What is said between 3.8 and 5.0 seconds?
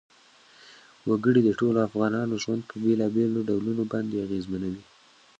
باندې اغېزمنوي.